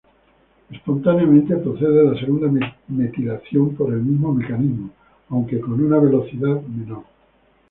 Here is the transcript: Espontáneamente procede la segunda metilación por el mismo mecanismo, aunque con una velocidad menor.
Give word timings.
Espontáneamente 0.71 1.55
procede 1.57 2.03
la 2.03 2.19
segunda 2.19 2.51
metilación 2.87 3.75
por 3.75 3.93
el 3.93 4.01
mismo 4.01 4.33
mecanismo, 4.33 4.89
aunque 5.29 5.61
con 5.61 5.73
una 5.73 5.99
velocidad 5.99 6.59
menor. 6.59 7.03